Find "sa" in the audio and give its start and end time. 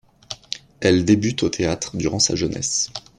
2.17-2.33